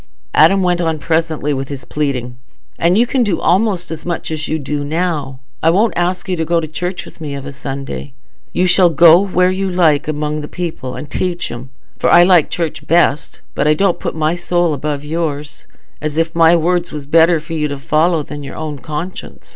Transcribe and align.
Adam 0.33 0.63
went 0.63 0.81
on 0.81 0.97
presently 0.97 1.53
with 1.53 1.67
his 1.67 1.85
pleading, 1.85 2.35
"And 2.79 2.97
you 2.97 3.05
can 3.05 3.21
do 3.21 3.39
almost 3.39 3.91
as 3.91 4.03
much 4.03 4.31
as 4.31 4.47
you 4.47 4.57
do 4.57 4.83
now. 4.83 5.37
I 5.61 5.69
won't 5.69 5.93
ask 5.95 6.27
you 6.27 6.35
to 6.37 6.43
go 6.43 6.59
to 6.59 6.67
church 6.67 7.05
with 7.05 7.21
me 7.21 7.35
of 7.35 7.45
a 7.45 7.51
Sunday. 7.51 8.13
You 8.51 8.65
shall 8.65 8.89
go 8.89 9.19
where 9.23 9.51
you 9.51 9.69
like 9.69 10.07
among 10.07 10.41
the 10.41 10.47
people, 10.47 10.95
and 10.95 11.07
teach 11.07 11.51
'em; 11.51 11.69
for 11.99 12.07
though 12.09 12.15
I 12.15 12.23
like 12.23 12.49
church 12.49 12.87
best, 12.87 13.41
I 13.55 13.75
don't 13.75 13.99
put 13.99 14.15
my 14.15 14.33
soul 14.33 14.73
above 14.73 15.05
yours, 15.05 15.67
as 16.01 16.17
if 16.17 16.33
my 16.33 16.55
words 16.55 16.91
was 16.91 17.05
better 17.05 17.39
for 17.39 17.53
you 17.53 17.67
to 17.67 17.77
follow 17.77 18.23
than 18.23 18.41
your 18.41 18.55
own 18.55 18.79
conscience. 18.79 19.49